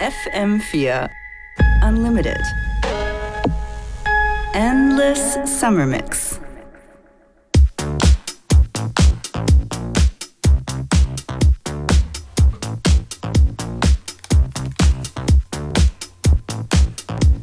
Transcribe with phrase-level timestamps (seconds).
[0.00, 1.08] FM4
[1.86, 2.40] Unlimited.
[4.52, 6.40] Endless Summer Mix.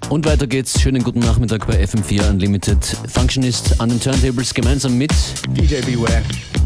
[0.09, 0.81] Und weiter geht's.
[0.81, 2.83] Schönen guten Nachmittag bei FM4 Unlimited.
[3.07, 5.13] Functionist an den Turntables gemeinsam mit
[5.47, 6.21] DJ Beware.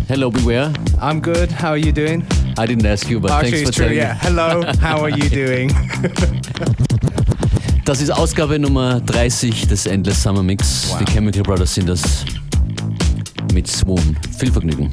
[0.08, 0.74] Hello Beware.
[1.00, 1.52] I'm good.
[1.62, 2.24] How are you doing?
[2.58, 3.86] I didn't ask you, but Actually, thanks for true.
[3.86, 4.16] telling Yeah.
[4.22, 4.64] Hello.
[4.82, 5.72] How are you doing?
[7.86, 10.88] Das ist Ausgabe Nummer 30 des Endless Summer Mix.
[10.90, 10.98] Wow.
[10.98, 12.26] Die Chemical Brothers sind das
[13.54, 14.18] mit Swoon.
[14.40, 14.90] Viel Vergnügen.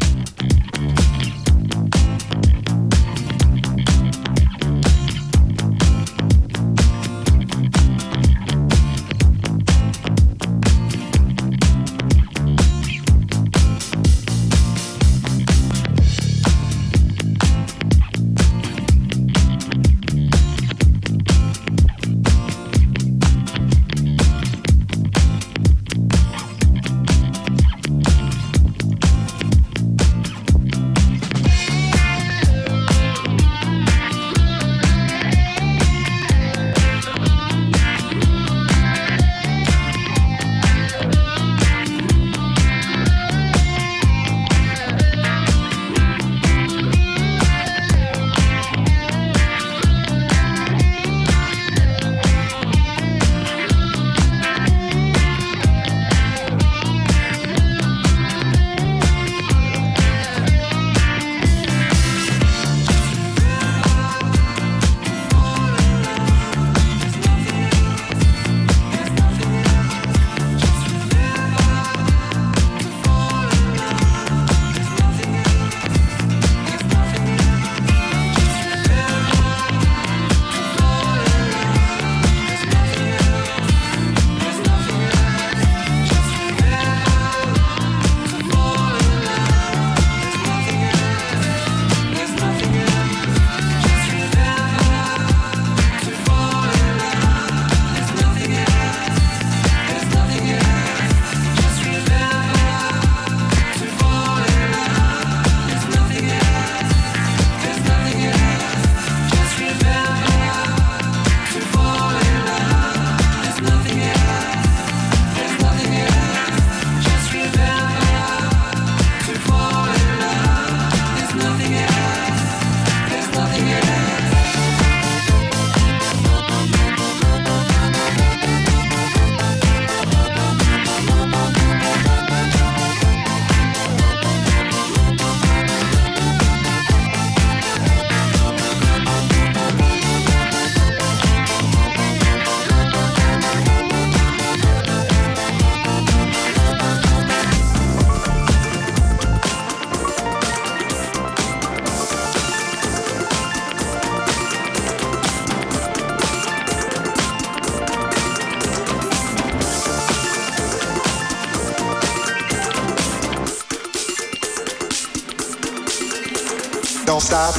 [167.13, 167.53] Don't stop.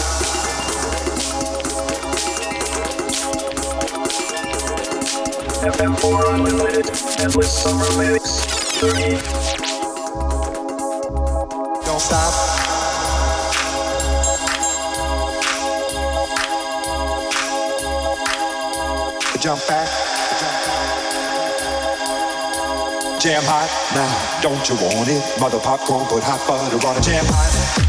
[5.62, 6.88] FM4 Unlimited,
[7.20, 8.46] Endless Summer Mix,
[8.82, 9.12] 30.
[11.86, 12.34] Don't stop.
[19.40, 19.88] Jump back.
[23.22, 25.40] Jam hot now, don't you want it?
[25.40, 27.04] Mother popcorn, put hot butter on it.
[27.04, 27.83] Jam hot.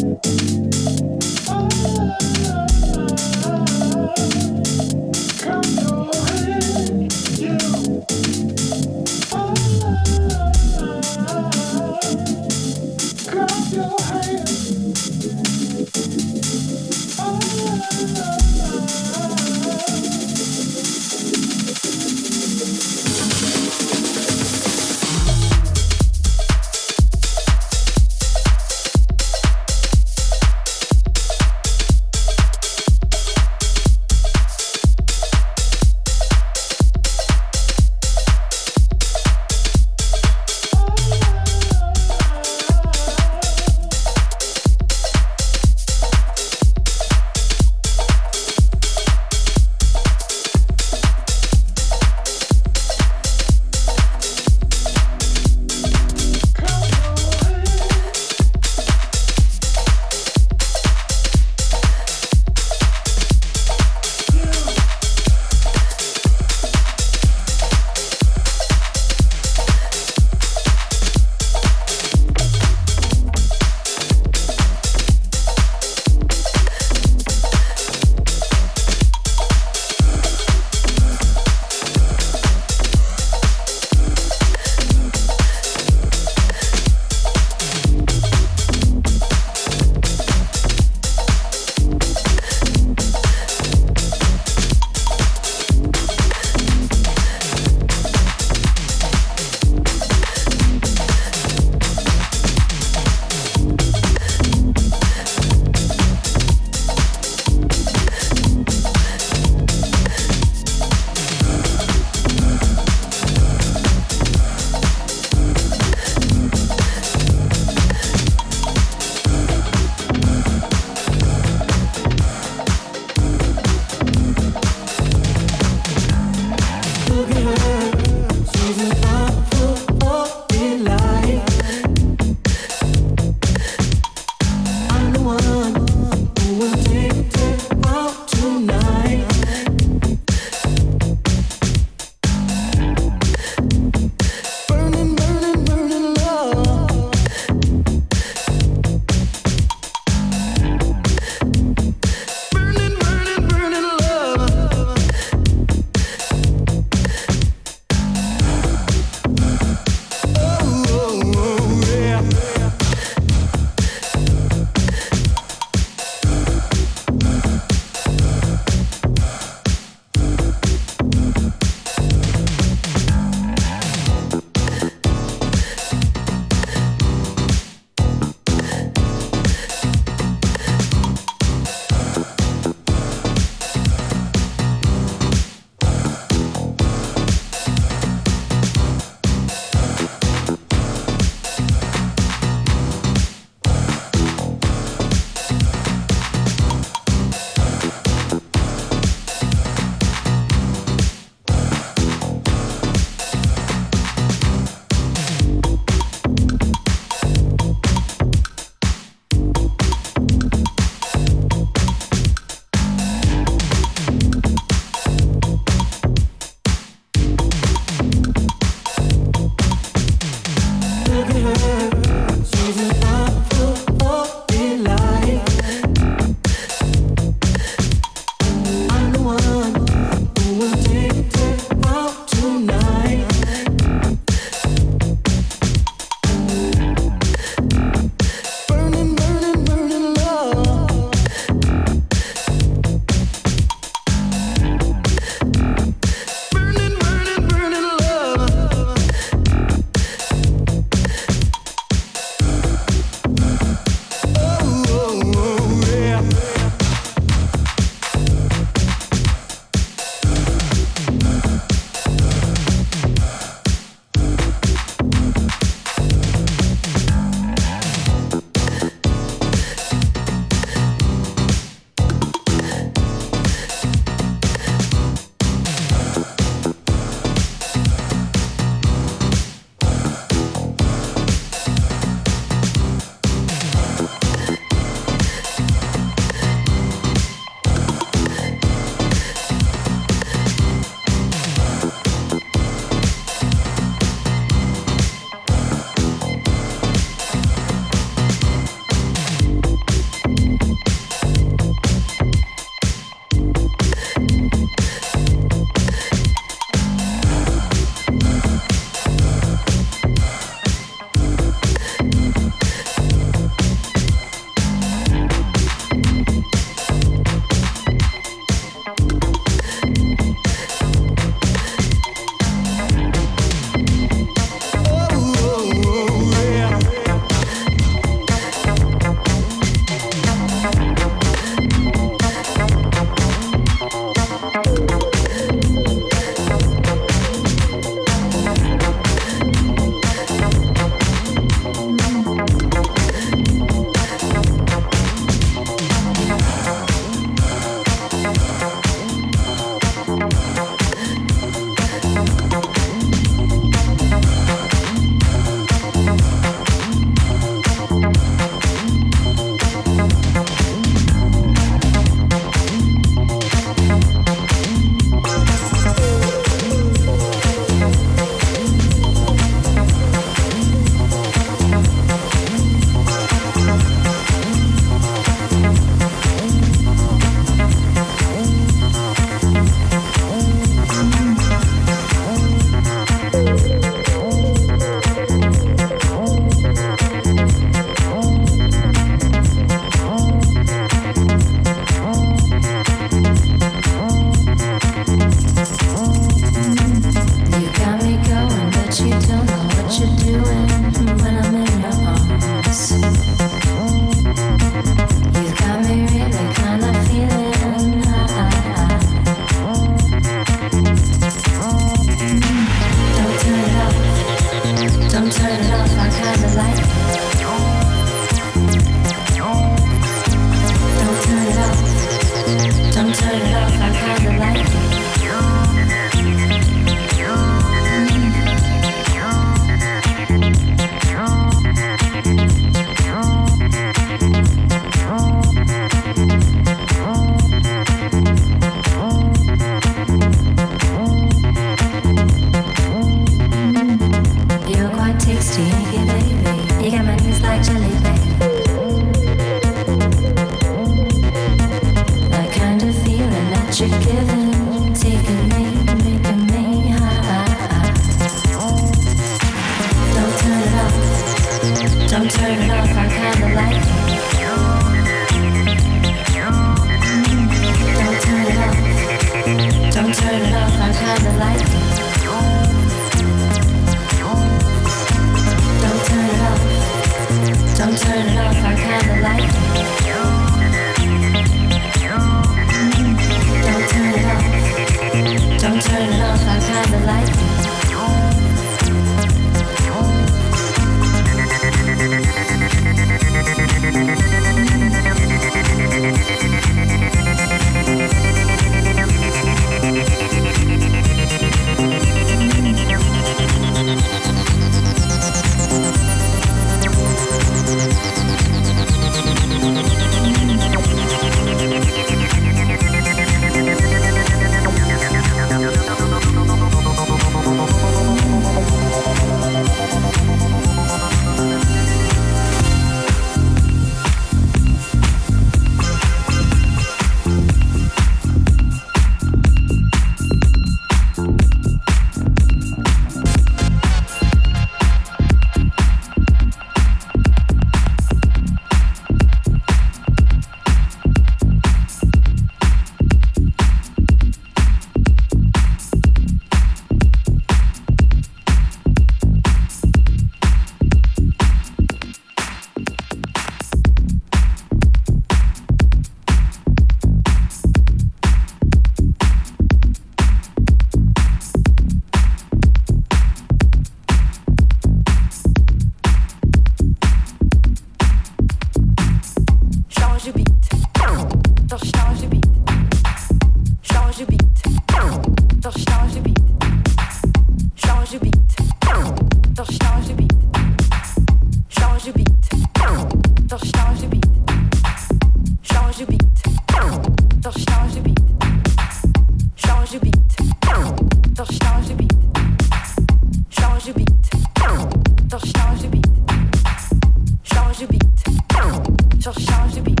[599.23, 600.00] J'en change depuis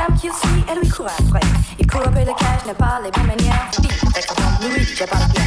[0.00, 1.40] femme qu'il suit et lui court après.
[1.78, 3.70] Il court après le cash, ne parle les bonnes manières.
[3.74, 5.39] Je dis, avec ton Louis, je parle bien.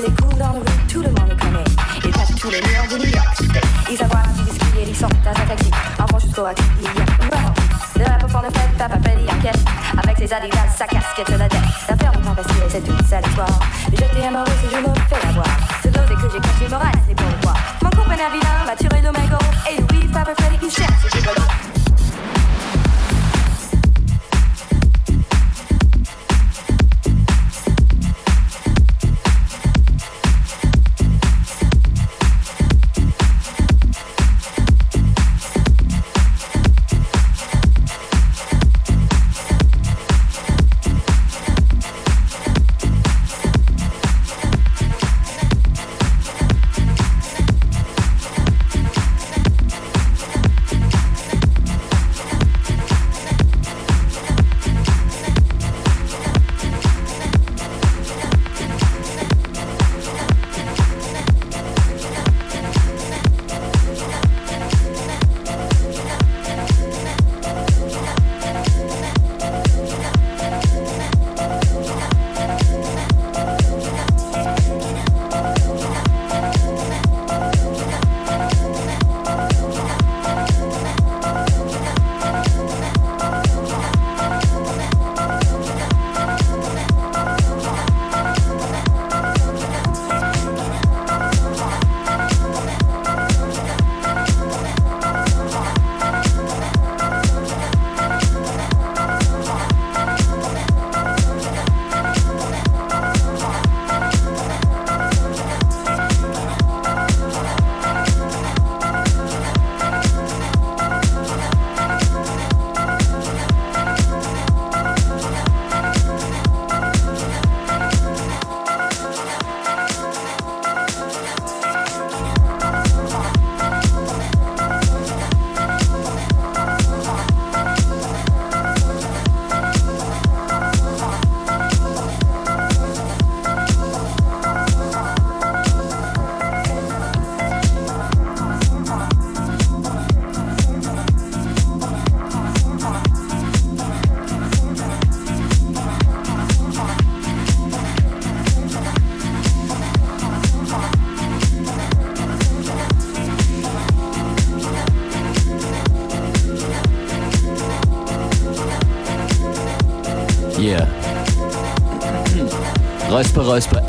[0.00, 1.64] il est cool dans le rue, tout le monde le connaît.
[2.04, 3.64] Il passe tous les murs de New York State.
[3.90, 5.70] Il savoir qui discute et il sort d'un taxi.
[5.98, 7.04] Envoie jusqu'au hack, il y a
[7.98, 10.00] Le rappeur pour le fait, papa fait en.
[10.00, 11.60] Avec ses adidas, sa casquette, la tête.
[11.88, 13.60] La ferme est investie, c'est toute sa histoire.
[13.90, 15.46] J'étais amoureux si je me fais avoir.
[15.82, 17.54] Ce dosé que j'ai caché moral, c'est pour moi.
[17.82, 19.38] Mon copain Avila m'a tiré de Mago.
[19.70, 20.99] Et oui, papa Freddy, il cherche.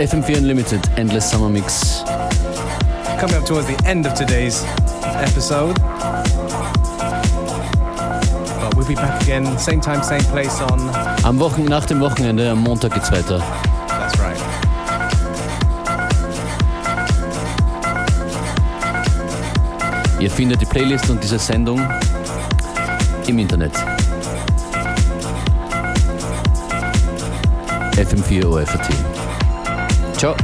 [0.01, 2.01] FM4 Unlimited, Endless Summer Mix.
[3.19, 4.63] Coming up towards the end of today's
[5.03, 5.75] episode.
[8.59, 10.79] But we'll be back again, same time, same place on.
[11.23, 13.37] Am Wochen nach dem Wochenende, am Montag geht's weiter.
[13.87, 14.39] That's right.
[20.19, 21.79] Ihr findet die Playlist und diese Sendung
[23.27, 23.73] im Internet.
[27.97, 29.10] FM4 OFAT.
[30.21, 30.35] hecho,